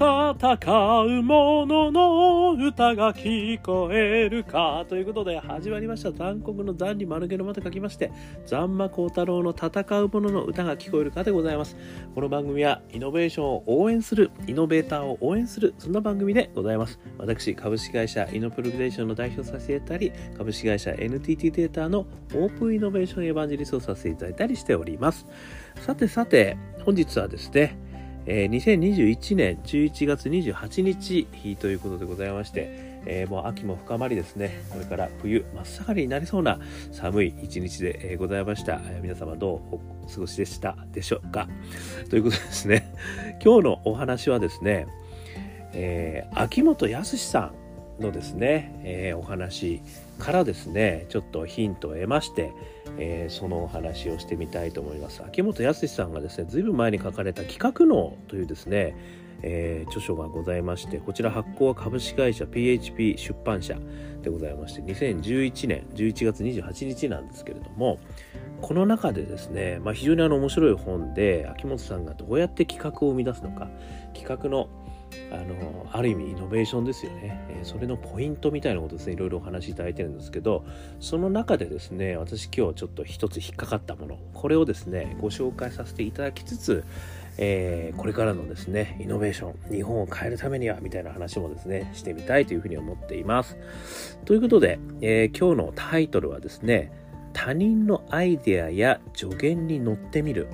[0.00, 0.06] 戦
[1.02, 4.86] う者の歌が聞こえるか。
[4.88, 6.10] ということで始まりました。
[6.10, 8.10] 残酷の残に丸毛のまと書きまして
[8.46, 11.76] 残魔高太郎の戦う者の歌が聞こえるかでございます。
[12.14, 16.98] この番組はイノベーションを応援するイノベーターを応援するそんな番組でございます。
[17.18, 25.26] 私株式会社イノプログレーションの代表させていただいたり株式会社 NTT データのオープンイノベーションエヴァンジェリストをさせていただいたりしております。
[25.82, 27.89] さてさて本日はですね
[28.26, 32.68] えー、2021年11月28日ということでございまして、
[33.06, 36.58] えー、もう秋も深まりですね、これから冬真っ盛りになりそうな
[36.92, 38.80] 寒い一日でございました。
[39.02, 39.80] 皆様どうお
[40.12, 41.48] 過ごしでしたでしょうか。
[42.10, 42.92] ということですね、
[43.42, 44.86] 今日のお話はですね、
[45.72, 47.52] えー、秋元康さ
[47.98, 49.82] んのですね、え、お話
[50.20, 52.52] からですね、ちょっとヒントを得まして、
[52.98, 55.22] えー、そのお話をしてみたいと思います。
[55.24, 58.94] 秋元康さんがですねずいぶん前に書かれた企画脳というですね、
[59.42, 63.76] えー、著書がございましてこちら発行は株式会社 PHP 出版社
[64.22, 67.98] でございまして2011年11月28日なんですけれども
[68.60, 73.68] この中でですね、まあ、非常にあの面白い本で秋元さんがどうやって企画を生み出すのか
[74.12, 74.68] 企画の
[75.32, 79.14] あのある意味イノベーションですよね、え、それのポイントみたいなことですね。
[79.14, 80.64] いろいろお話しいただいてるんですけど
[81.00, 86.84] その中でですね私今日ちょっと一つ引っかかったものこれをですねご紹介させていただきつつ、
[87.38, 93.56] えー、これからのですねイノベーション日本を変えるためにはみたいな話もですねしてみたいというふうに思っています。
[94.24, 96.92] ということで、えー、今日のタイトルはですね
[97.32, 100.48] 他人のアイデアや助言に乗ってみる。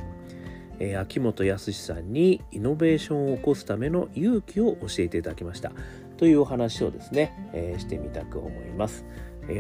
[0.79, 5.73] えー、秋元康さんにイノベーションを起こすための勇気を教えていただきました
[6.17, 9.05] というお話をですね、えー、してみたく思います。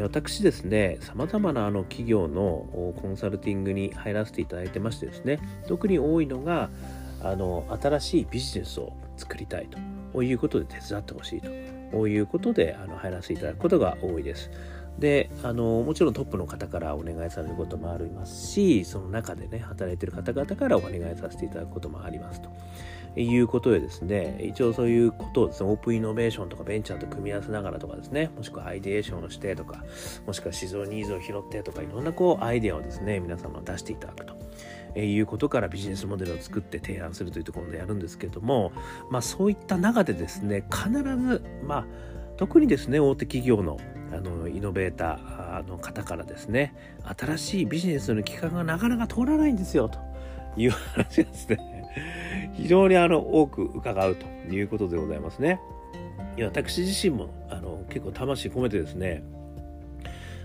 [0.03, 2.67] 私ですね、様々なあの企業の
[3.01, 6.71] コンサルティングに入らせていただいてましてですね、特に多いのが、
[7.23, 9.69] あの、新しいビジネスを作りたい
[10.13, 14.51] ということで手伝ってほしいということであの入らせていただくことが多いです。
[14.99, 22.51] であのもちろんトップの方からお願いされることもありますしその中でね働いてる方々からお願いさせていただくこともありますと
[23.21, 29.85] いうことでですね一応そういうことをですねオープンイノベーションとかベンチャーと組み合わせながらとかですねもしくはアイデーションをしてとか
[30.27, 34.37] もしくは市場ニーズを拾ってとかいろんなこうアイデアをですね皆様出していただくと。
[34.99, 38.73] いうことからビジネスモデルを作って提案するというところでやるんですけども、
[39.11, 41.87] まあ、そういった中でですね必ずまあ
[42.39, 43.79] 特にですね大手企業の
[44.13, 46.75] あのイノベーターの方からですね
[47.19, 49.99] 新しいビジネスの企画がなかなか通らないんですよと
[50.57, 55.61] いう話がですね非常にあの多く伺うということでございますね。
[56.37, 59.23] いや私自身もあの結構魂込めてですね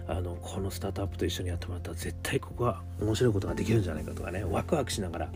[0.08, 5.30] あのこのスタートアップと一緒にやってもらったら絶対ここは面白いことができるんじゃないかとかねワクワクしながら、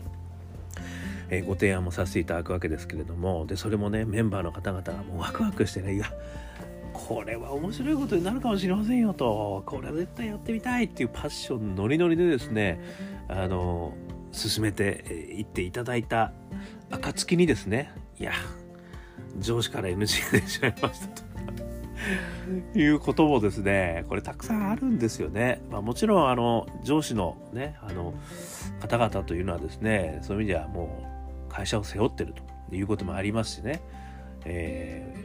[1.30, 6.06] え、ご提案もさせていただくわけですけれどもでそれもねメンバーの方々がもうワクワクしてねいや
[7.06, 9.62] これは面白いことになるかもしれませんよと。
[9.64, 12.80] これは絶対やってみたいっていうパッションノリノリでですね
[13.28, 13.94] あの
[14.32, 16.32] 進めていっていただいた
[16.90, 18.32] 暁にですねいや
[19.38, 21.22] 上司から NG が出てしまいましたと。
[22.74, 28.14] いうこともですねこれたくさんあるんですよね、まあ、もちろんあの上司のねあの
[28.80, 32.34] 方々というのはですねそういう意味ではもう会社を背負ってる
[32.68, 33.80] ということもありますしね、
[34.44, 35.24] え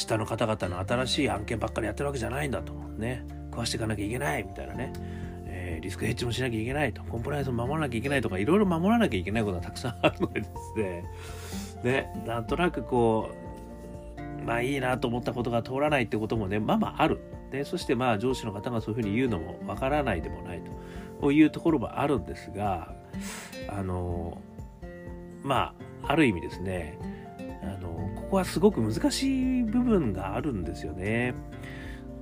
[0.00, 2.72] 下の方々の新しい案件ばっかりやってるわけじゃないんだと。
[2.72, 3.24] ね。
[3.50, 4.92] 食わしていかなきゃいけないみたいなね、
[5.46, 7.02] えー、リスクヘッジもしなきゃいけないと。
[7.04, 11.04] コンプライアンスも守らなきゃいけないとかいろいろ守らなきゃいけないことがたくさんあるのでですね。
[11.82, 12.24] ね。
[12.26, 13.30] なんとなくこ
[14.42, 17.20] うまあいいなと思ったことが通らないってこともねまあまあある。
[17.50, 20.62] でそしてまあ上司の方がそういうふうに言うのもわからないでもない
[21.20, 21.32] と。
[21.32, 22.94] いうところもあるんですが
[23.68, 24.40] あの
[25.42, 26.98] まあある意味ですね
[28.30, 31.34] こはすごく難しい部分があるんですよね。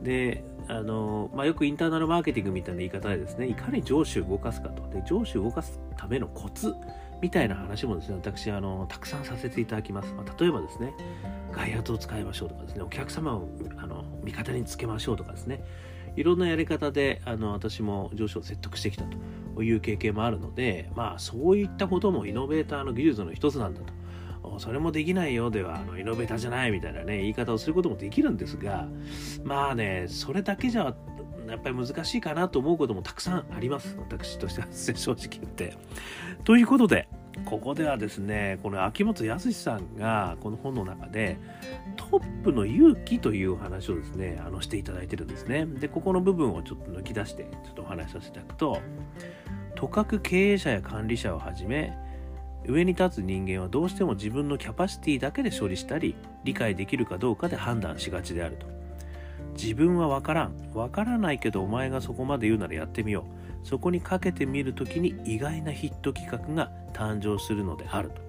[0.03, 4.89] で、あの、まあ、よくインターナルマーケティングみたいな言い方でですね、いかに上司を動かすかと。
[4.91, 6.75] で、上司を動かすためのコツ
[7.21, 10.13] みたいな話もですね、私、あの、たくさんさせていただきます。
[10.15, 10.93] まあ、例えばですね、
[11.53, 15.63] 外圧を使いましょうとかですね、お客様をあの味方につけましょうとかですね、
[16.17, 19.05] いろんなやり方であの私も上司を説得してきた
[19.55, 23.93] という経験もあるので、まあそういったこともイノベーターの技術の一つなんだと
[24.59, 28.89] それもできないよではあのイノベーターじゃないみたいなね言い方をすることもできるんですが
[29.45, 30.95] まあねそれだけじゃ
[31.49, 35.77] やっぱり難しいかなと思うこともたくさんあります私としては正直言って。
[36.45, 37.09] ということで
[37.45, 41.39] ここではですねこの秋元康さんがこの本の中で
[41.97, 48.81] トップの勇気というお話をですねあのしていただいてるんですねでここの部分をちょっと抜き出してちょっとお話しさせていただくと
[49.75, 51.97] とかく経営者や管理者をはじめ
[52.69, 58.67] 上に立つ人間はどうしても自分のキャパシティだけで処理したり理解できるかどうかで判断しがちであると。
[59.55, 60.57] 自分は分からん。
[60.73, 63.25] 分からないけどお前がそこまで言うならやってみよ
[63.65, 63.67] う。
[63.67, 68.23] そこにかけてみる時に意外なヒット企画が誕生するのであると。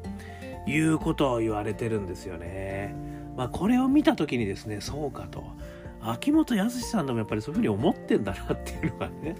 [0.69, 2.95] いうことを言われてるんですよね。
[3.35, 5.43] まあこれを見た時にですねそうかと。
[6.01, 9.35] 秋元康さんでもやっぱりそういうふうに思ってんだなっていうのがね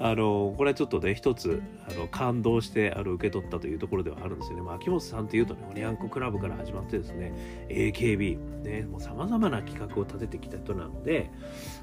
[0.00, 7.32] あのこれはちょっとね一つあの感動してあの受け取ったというところではあるんですよね、まあ、秋元さんっていうとねおにゃんこクラブから始まってですね
[7.68, 11.30] AKB ねさまざまな企画を立ててきた人なので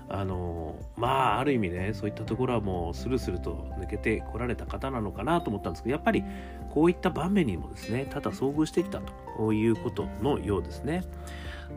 [0.10, 6.24] あのまあある意味ねそういったところはもうスルスルと抜けてこられた方なのかなと思ったんですけどやっぱり
[6.69, 9.00] こういった場面にもですねただ遭遇してきた
[9.38, 11.04] ということのようですね。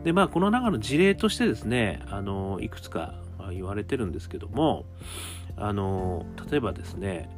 [0.03, 3.15] でまあこの中の事例としてですねあのいくつか
[3.51, 4.85] 言われてるんですけども
[5.57, 7.29] あの例えばですね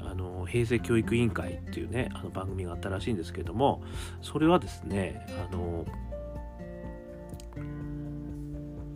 [0.00, 3.82] あの平成教育委員会っていうねあの番組があったらしいんですけども
[4.22, 5.84] それはですねあの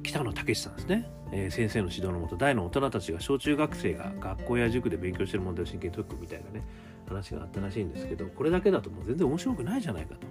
[0.03, 6.65] 北野武さんですね、えー、先生の指導のもと大の大人たちが小中学生が学校や塾で勉強してる問題を真剣に解くみたいなね
[7.07, 10.27] 話があったらしいんですけどこれだけだともう全然面白くないじゃないかと。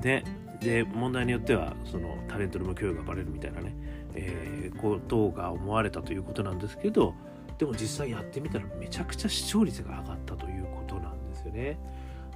[0.00, 0.24] で
[0.60, 3.74] で問題によってはそのタレントの無教養がバレるみたいなね、
[4.14, 7.14] えー、ことが思われたということなんですけど
[7.58, 11.78] でも実際やってみたらめちゃくちゃ視聴率が上がったということなんですよね。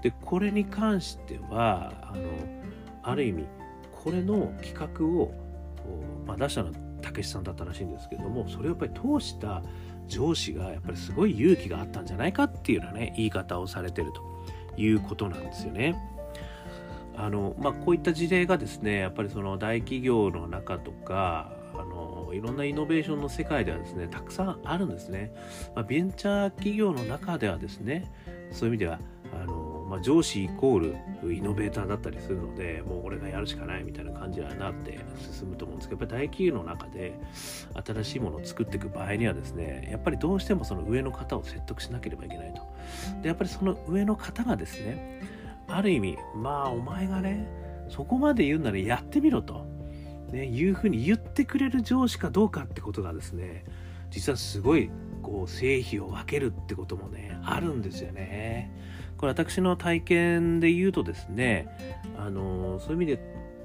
[0.03, 2.23] でこれに関してはあの
[3.03, 3.47] ある意味
[3.91, 5.33] これの企画を、
[6.25, 9.63] まあ、出したのはたけしさんだったらしいんですけどもそれをやっぱり通した
[10.07, 14.23] 上司がやっぱりすごい勇気があったんじゃないかっていうようなね言い方をされてると
[14.81, 15.97] いうことなんですよね。
[17.21, 25.33] あのまあ、こういった事例がですねやっぱりその大企業の中とかあのいろんなイノベーションの世界ではですねたくさんあるんですね、
[25.75, 28.11] まあ、ベンチャー企業の中ではですね
[28.53, 29.01] そういう意味では
[29.35, 30.79] あの、まあ、上司イコー
[31.25, 35.01] ルイノベーターだったりするのでもう俺がやるしかないみたいな感じになって
[35.33, 37.19] 進むと思うんですけどやっぱり大企業の中で
[37.85, 42.63] 新しいものを作っていく場合にはですねやっぱりどうしてもその上の方を説得しなければいけないと。
[43.23, 45.38] でやっぱりその上の方がですね
[45.69, 47.49] ある意味まあお前がね
[47.89, 49.67] そこまで言うならやってみろと
[50.33, 53.65] ね、いうふうに言ってくれる上司かどうかってことがですね
[54.11, 54.91] 実はすごい
[55.23, 58.73] こう成否を分けるってこともねあるんですよね。
[59.17, 61.69] これ私の体験で言うとですね
[62.17, 63.21] あのそういう意味で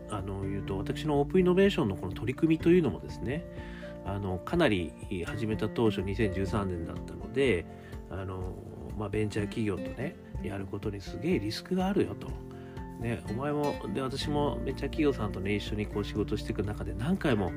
[0.10, 3.46] あの言うと私のオープンイノベーションのこの取り組みというのもですね
[4.06, 4.92] あのかなり
[5.26, 7.66] 始めた当初2013年だったので
[8.10, 8.56] あの、
[8.98, 12.28] まあ、ベンチャー企業とねやることにすげえリスクがあるよと。
[13.00, 17.52] ね、お前もで私もめっちゃ企業さんとね一緒にこう仕事していく中で何回も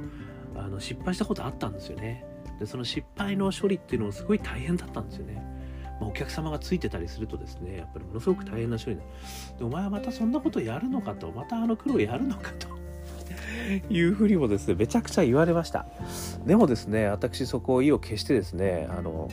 [0.57, 2.27] あの失敗したことあったんですよね。
[2.59, 5.35] でその失敗の処理っていうのもすごい大変だったんですよね、
[6.01, 9.03] まあ、お客様がついてたりするとですねやっぱりものすごく大変な処理で
[9.59, 12.69] でお前はまたそんなことやるのかとまたあの苦労やるのかと
[13.93, 15.87] いうふうにもですねめちゃくちゃ言われました。
[16.47, 19.29] でもですね私そこを意を決してですねあの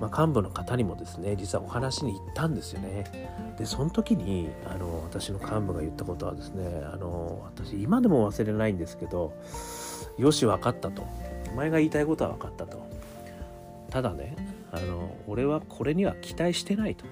[0.00, 3.04] まあ、幹部の方にもですね実はお話に行ったんですよね。
[3.58, 9.32] でその時にあの私の幹部が言ったことはですねあの私今でも忘れないんですけど
[10.18, 11.06] よし分かったと。
[11.52, 12.84] お前が言いたいことは分かったと。
[13.90, 14.34] ただね
[14.72, 17.04] あの俺はこれには期待してないと。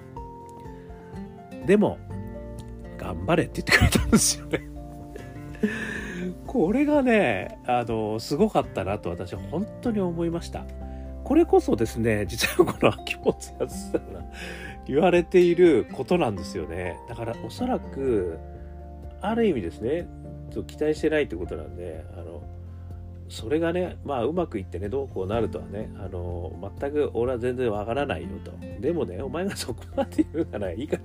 [1.65, 1.97] でも
[2.97, 4.67] 頑張れって言ってくれたんですよね。
[6.45, 10.65] これがねあのすごかったなと私は本当に思いました。
[11.23, 14.23] これこそですね、実はこの秋元康さんが
[14.85, 16.97] 言われていることなんですよね。
[17.07, 18.37] だからおそらく、
[19.21, 20.07] ある意味ですね、
[20.67, 22.43] 期待してないってことなんで、あの、
[23.29, 28.51] それがね、まあうまくいってね、どうこうなるとはね、あの、全く俺は全然わからないよと。
[28.79, 31.01] でもね、お前がそこまで言うならいいから、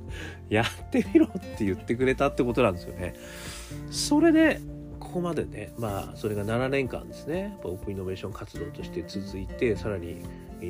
[0.50, 3.14] やってみろって言ってくれたってことなんですよね。
[3.90, 4.60] それで、
[5.08, 10.22] ここまでね、まあ、それが7年間ですね、オープンイノベーション活動として続いて、さらに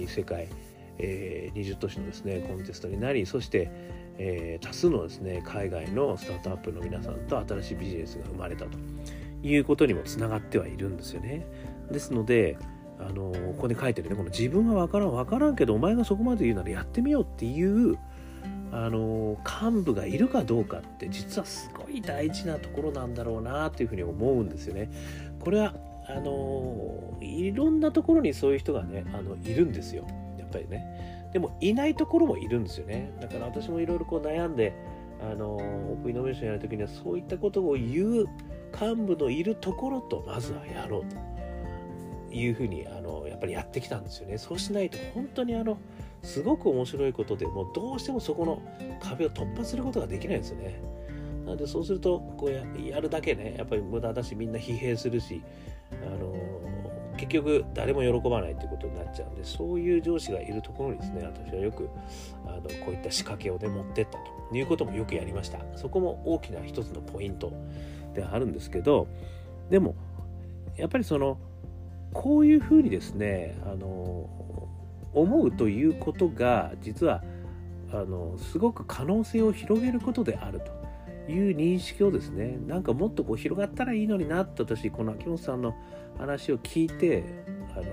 [0.06, 0.46] 世界、
[0.98, 3.68] えー、20都市のですね、コンテストになり、そして、
[4.16, 8.78] えー、多数のですね、海外のスタートアップの皆さんと新しいビジネスが生まれたと
[9.42, 11.44] いうことにもつながってはいるんですよね。
[11.90, 12.56] ですので、
[13.00, 17.98] あのここに書いてるね、この自分は分からん、分からんけど、お前がそこまで言うならやってみようっていう、
[18.70, 21.70] あの幹部がいるかどうかって実はす
[22.02, 24.90] 大事なところなんだろうなというふうに思うんですよね。
[25.40, 25.74] これは
[26.06, 30.06] あのいろんなところにそういう人がねあのいるんですよ
[30.38, 31.28] やっぱりね。
[31.32, 33.12] でもいないところもいるんですよね。
[33.20, 34.72] だから私もいろいろこう悩んで
[35.20, 38.26] あのオープンイノベーションやるときにはそういったことを言う
[38.72, 41.04] 幹部のいるところとまずはやろう
[42.30, 44.38] というふうにあのやっぱりやってきたんですよね。
[44.38, 45.78] そうしないと本当にあの
[46.22, 48.62] すごく面白いことでもうどうしてもそこの
[49.00, 50.80] 壁を突破することができないんですよね。
[51.48, 55.42] なのでそうするとこうやるだけねやっぱり無駄だしみんな疲弊するし、
[55.90, 56.34] あの
[57.16, 61.88] 結局誰も喜ばないということになっちゃうんでそういう上司がいるところにですね私はよく
[62.46, 65.58] あのこういった仕掛けをね持ってったということもよくやりました。
[65.74, 67.50] そこも大きな一つのポイント
[68.14, 69.08] であるんですけど
[69.70, 69.94] でも
[70.76, 71.38] やっぱりその
[72.12, 74.28] こういうふうにですねあの
[75.14, 77.22] 思うということが実は
[77.90, 80.87] あのすごく可能性を広げることであると。
[81.28, 85.74] いう認識をですねなんかもっとこう広がったらいいのになって私この秋元さんの
[86.16, 87.24] 話を聞いて
[87.72, 87.84] あの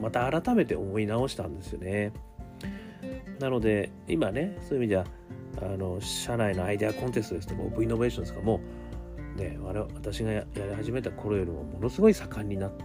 [0.00, 2.12] また改めて思い直したんですよね。
[3.40, 5.04] なので今ねそういう意味じゃ
[5.60, 8.60] あの社内のアイデアコンテストですとかオープンイノベーションですかも
[9.36, 9.58] うね
[9.94, 12.84] 私がやり始めた頃よりもものすごい盛んになって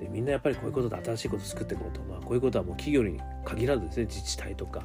[0.00, 4.82] でみんなやっぱりこういうことで新しいこと作っていこうと、まあ、こういうことはもう企業に限らずですね自治体とか、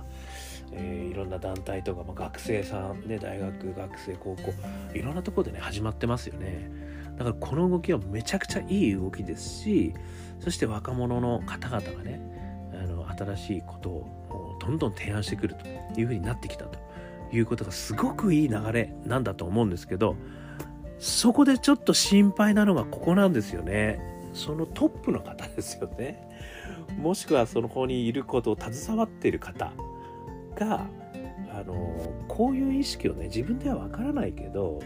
[0.74, 4.54] えー、いろんな団体とか、まあ、学生さん、ね、大学学生高校
[4.94, 6.72] いろんなとこでね始まってますよね。
[7.18, 9.94] だからこの動きはめちゃくちゃいい動きですし
[10.40, 12.22] そして若者の方々がね
[12.74, 16.80] あの新しいことをどんどん提案してくるというふうになってきたと。
[17.32, 20.16] いうことがすごくいい流れなんだと思うんですけど
[20.98, 24.00] そこでちょっと心配なのがここなんですよね。
[24.34, 26.28] そのトップの方ですよね。
[26.98, 29.72] もしくはその方にいることを携わっている方。
[30.56, 30.88] が
[31.52, 31.76] あの
[32.28, 34.80] こういう意識をね自分ではわからないけど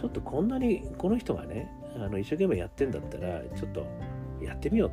[0.00, 3.86] ちょっとこんなにこの人がねあの一生懸命やってんだったらちょっと
[4.42, 4.90] やってみよう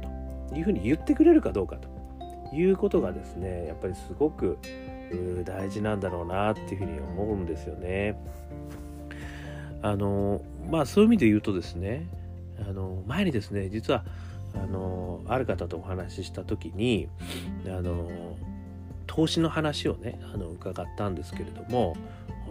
[0.51, 4.57] というふうに言ってくれるかどうかということがですねやっぱりすごく
[5.45, 8.15] 大事なんだろうなっていうふうに思うんですよね。
[9.81, 12.05] あのまあそういう意味で言うとですね
[12.59, 14.03] あの前にですね実は
[14.53, 17.07] あのある方とお話しした時に
[17.65, 18.09] あの
[19.09, 21.97] 投資の話をねあの伺ったんですけれども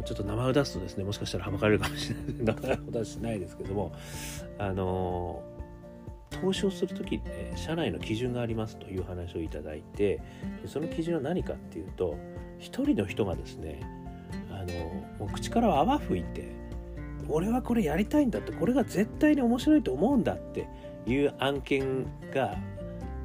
[0.04, 2.56] ちょっと名前を出すとですねもしかしたらはばかれるかもしれない。
[2.56, 3.92] 名前を出しないですけども
[4.58, 5.40] あの
[6.30, 10.20] 投資をする時にね社内の基準がありますという話をいただいて
[10.66, 12.16] その基準は何かっていうと
[12.58, 13.80] 一人の人がですね
[14.50, 16.56] あのもう口から泡吹いて
[17.28, 20.66] 俺はこれやりたいんだってこれが絶対に面白いと思うんだって
[21.06, 22.56] いう案件が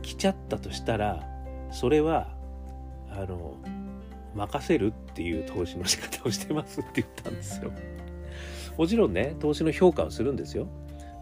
[0.04, 1.28] 来ちゃったとしたら
[1.72, 2.43] それは
[3.18, 3.56] あの
[4.36, 7.72] 任せるっていう投資の仕方をしてますって言ったんですよ。
[8.78, 10.68] もちろんね投資の評価をするんですよ。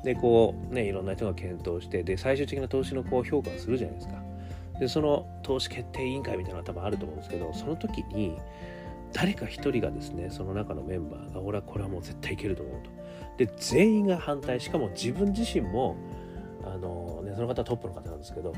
[0.04, 4.16] でこうねいろんな人が検討してで最終的な投資のこう評価をするじゃないですか。
[4.80, 8.36] でその投資決定委員会みたいなのが多分あると思うんですけどその時に
[9.14, 12.90] 誰か一人がですねその中のメンバーが俺はこれはもう絶対いけると思うと。
[13.38, 15.98] で全員が反対しかも自分自身も
[16.66, 18.54] あの、ね、その方はトップの方なんですけど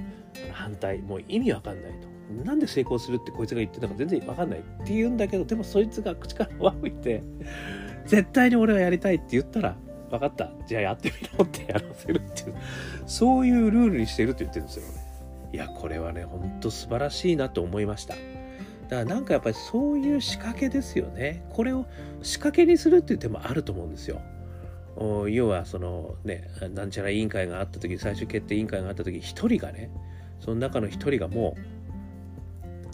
[0.51, 2.07] 反対もう意味わかんないと。
[2.45, 7.21] なんで成功するってこいつが言ってたか全然わかんないって言うんだけどでもそいつが口から輪吹いて
[8.05, 9.75] 絶対に俺はやりたいって言ったら
[10.09, 10.51] 分かった。
[10.67, 12.55] じゃあやってみろってやらせるっていう。
[13.05, 15.03] そういうルールにしてるって言ってるんですよね。
[15.53, 18.15] いやこれはねほんと素晴らしいなと思いました。
[18.15, 18.25] だか
[18.89, 21.45] らなんかやっぱりそういう仕掛けですよね。
[21.49, 21.85] これを
[22.21, 24.21] 仕掛けにするっていう手もあると思うんですよ。
[25.29, 29.89] 要はそのねなんちゃら委員会があった時最終決定委員会があった時一人がね
[30.39, 31.73] その中の一人がもう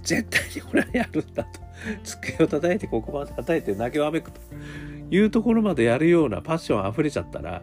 [0.01, 1.59] 絶対に俺はやるんだと。
[2.03, 4.41] 机を叩いて黒板叩いて泣きわめくと
[5.11, 7.61] いうところまでやるようなパッション溢れちゃったら、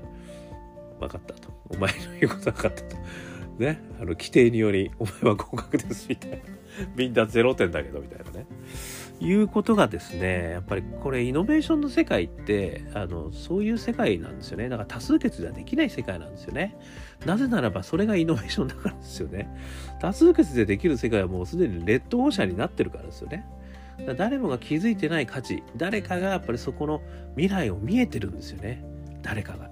[1.01, 1.49] 分かったと。
[1.69, 2.97] お前の言うこと分かったと。
[3.59, 3.81] ね。
[3.99, 6.37] あの、規定により、お前は合格ですみたいな。
[6.95, 8.47] みんな0点だけどみたいなね。
[9.21, 14.69] いうことがですね、やっぱりこれイノベーションの世界って、あの、そういう世界なんですよね。
[14.69, 16.77] だから多数決ではできない世界なんですよね。
[17.25, 19.49] なぜならばそれがイノベーションだからですよね。
[20.01, 23.47] 多数決でできる世界はもうすでにレッドオーシャンになってるからですよね。
[24.19, 27.01] 誰もが気づいてない価値、誰かがやっぱりそこの
[27.37, 28.85] 未来を見えてるんですよね。
[29.23, 29.71] 誰かが。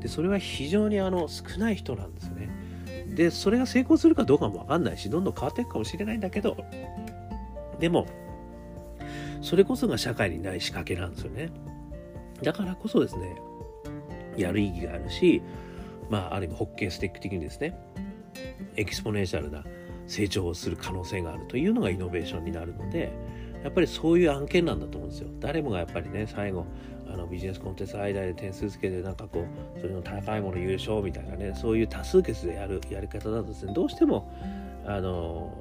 [0.00, 2.48] で、それは非常にあの少ない人なんですよね。
[3.14, 6.56] で、それが成功するかどうかもわかんないし、どんどん変わっていくかもしれないんだけど、
[7.80, 8.06] でも、
[9.40, 11.50] それこそが社会にない仕掛けなんですよね。
[12.42, 13.36] だからこそですね、
[14.36, 15.42] やる意義があるし、
[16.08, 17.78] まあ、ある意味 hockey stick 的にですね、
[18.76, 19.64] exponential な
[20.06, 23.12] 成長をする可能性があるというのがイノベーションになるので、
[23.62, 25.28] やっぱりそういう案件なんだと思うんですよ。
[25.38, 26.66] 誰もがやっぱりね、最後、
[27.12, 29.44] あのビジネスコンテンツ間で点数つけてなんかこ
[29.76, 34.32] うそれの高いもの優勝みたいなねそういう多数決でやるやり方だとですねどうしても
[34.86, 35.52] あの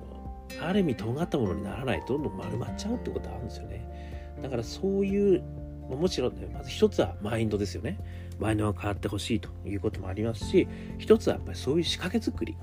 [0.61, 5.43] ある意味尖ったものにならないとどんどん丸まっちゃうってことがあるんですよねだからそういう
[5.89, 7.99] もちろんねまず一つはマインドですよね
[8.39, 12.55] マインドが変わってほしいということもありますし一つはやっぱりそういう仕掛け作り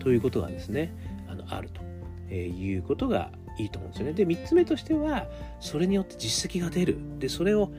[0.00, 0.94] ということがですね
[1.28, 1.80] あのあると
[2.28, 4.12] えいうことがいいと思うんですよね。
[4.12, 5.26] で、3つ目としては、
[5.60, 6.98] それによって実績が出る。
[7.18, 7.72] で、それを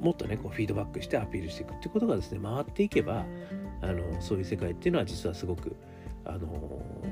[0.00, 3.24] もっとね、こうフィードバックしてアピールしていくってことがですね、回っていけば、
[3.80, 5.74] あのそういう世界っていうのは実はすごく
[6.24, 6.46] あの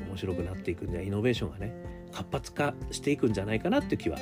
[0.09, 1.75] 面白くなっていくんでイノベーションがね
[2.12, 4.19] 活発化していくんじゃないかなっていう気は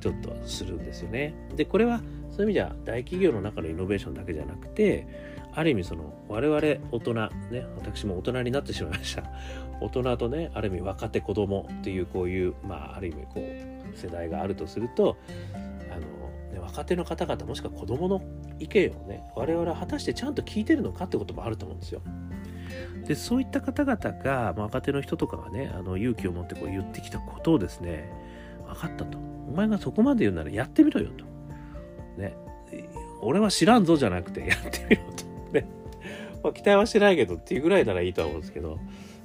[0.00, 1.34] ちょっとするんですよね。
[1.56, 5.06] でこれはそういう意味じゃ大企業の中のイノベーションだけじゃなくて
[5.52, 7.14] ある意味その我々大人
[7.50, 9.24] ね私も大人になってしまいました
[9.80, 15.16] 大人とねある意味若手子供っていうこういうまあある意味こう世代があるとすると
[15.90, 16.00] あの、
[16.52, 18.22] ね、若手の方々もしくは子供の
[18.58, 22.02] 意見をね我々は果たしてちゃんと聞いてるのかってこともあると思うんですよ。
[23.06, 28.10] でそういった方々が、まあ、若手の人とかがねあの勇気を持ってこう言ってきたことをですね
[28.66, 29.18] 分かったと。
[29.48, 31.24] お前がそこまで言うならやってみろよと。
[32.20, 32.36] ね。
[33.20, 35.24] 俺は知らんぞじゃなくてやってみろと。
[35.52, 35.66] ね、
[36.42, 38.78] まあ、期待はしてないけどっていうぐらいならいいとは思うんですけど。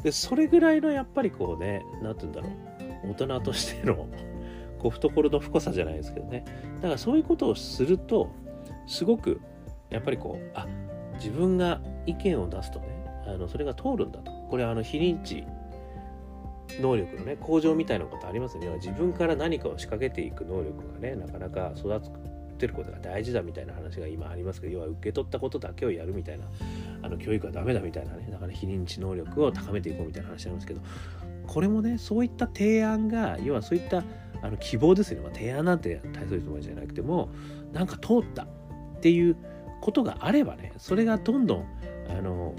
[0.04, 3.12] でそれぐらいのやっぱりこうね何て言うんだろう。
[3.12, 4.08] 大人としての
[4.80, 6.46] こう懐の深さじゃないですけどね。
[6.75, 8.32] だからそういうことをすると
[8.88, 9.42] すごく
[9.90, 10.68] やっぱりこうあ
[11.16, 12.95] 自分が意見を出すとね
[13.25, 14.32] あのそれが通るんだと。
[14.50, 15.46] これはあの非認知
[16.79, 18.70] 能力のね向上みたいなことありますよね。
[18.75, 22.01] 自分から何かを仕掛けていく能力がねなかなか育っ
[22.58, 26.46] てることが大事だみたいな話が今ありますけど要は受け取ったことだけをやるみたいな
[27.03, 30.82] あの教育はダメだみたいなねだから非認知能力を高めていこうみたいな話なんですけど
[31.48, 34.03] これもねそういった提案が要はそういった
[34.41, 37.29] あの希望ですよね、まあ、提案なんて大それたじゃなくても
[37.74, 38.48] なんか通ったっ
[39.01, 39.36] ていう
[39.82, 41.65] ことがあればねそれがどんどん
[42.10, 42.55] あの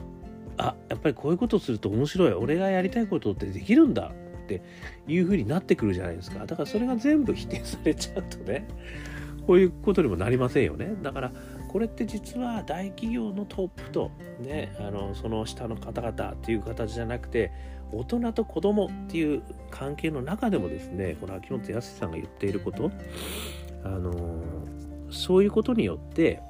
[0.58, 2.32] あやっぱりこういうことすると面白い。
[2.32, 4.12] 俺がやりたいことってできるんだ
[4.44, 4.62] って
[5.06, 6.46] いう風になってくるじゃないですか。
[6.46, 8.66] だからそれが全部否定されちゃうとね
[9.46, 10.94] こういうことにもなりませんよね。
[11.02, 11.32] だから
[11.68, 14.10] これって実は大企業のトップと
[14.40, 17.52] ねあのその下の方々っていう形じゃなくて
[17.92, 22.90] 大人と子供っていう関係の中でもですねこの秋元康さんが言っていること
[23.84, 24.42] あの
[25.10, 26.42] そういうことによって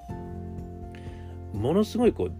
[1.52, 2.32] ものすごいこう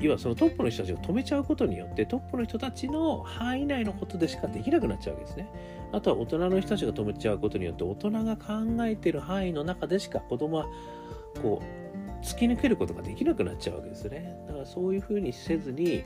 [0.00, 5.48] 要はそのトップの人たちを止めちゃうことによってトップの人たちの範囲内のことでしかできなくなっちゃうわけですね。
[5.92, 8.52] あとは大人の人たちが止めちゃうことによって大人が考
[8.84, 10.66] えてる範囲の中でしか子供は
[11.40, 14.36] こう突き抜けることができなくなっちゃうわけですね。
[14.46, 16.04] だからそういうふうにせずに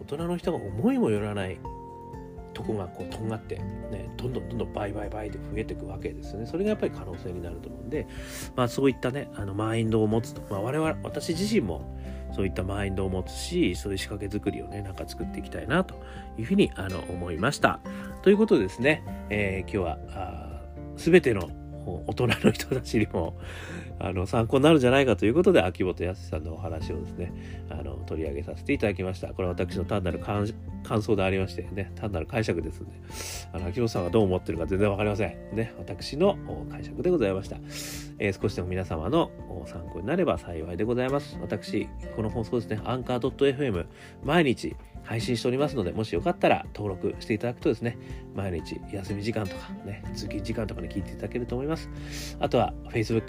[0.00, 1.58] 大人の人が思いもよらない
[2.54, 6.46] とこがこうとんがって、ね、どんどんどんどん倍倍倍で増えていくわけですね。
[6.46, 8.06] それがやっぱり可能性になると思うんで、
[8.56, 11.96] まあそういったね、あのマインドを持つと、まあ我々、私自身も
[12.32, 15.94] そういったマインドを持つし、そういう仕掛け作りをね、なんか作っていきたいなと
[16.38, 17.80] いうふうにあの思いました。
[18.22, 20.62] ということでですね、えー、今日は、
[20.96, 21.50] すべての
[22.06, 23.36] 大人の人たちにも
[24.02, 27.32] あの参考になるんじゃないかということで秋元康さんのお話をですね
[27.70, 29.28] あの取り上げさせていただきました。
[29.28, 30.46] これは私の単なる感
[31.00, 32.92] 想でありましてね単なる解釈ですので
[33.52, 35.56] あの秋元さんがどう思ってるか全然わかりません。
[35.56, 36.36] ね私の
[36.70, 37.56] 解釈でございました、
[38.18, 39.30] えー、少しでも皆様の
[39.66, 41.38] 参考になれば幸いでございます。
[41.40, 43.86] 私この放送ですねアンカー .fm
[44.24, 47.98] 毎日配信しておりますので、もしよかったら登録していただくとですね、
[48.36, 52.36] 毎日休み時間とかね、通勤時間とかに聞いていただけると思います。
[52.38, 53.24] あとは Facebook、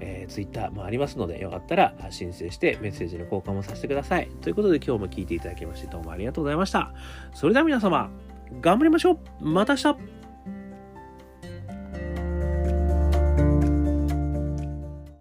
[0.00, 4.28] えー、Twitter もありますので、よかったら申請してメッセージの交換もさせてください。
[4.42, 6.92] ということで今日も聞いていただきましてどうもありがとうございました。
[7.34, 8.10] それでは皆様、
[8.60, 10.17] 頑張りましょうまた明日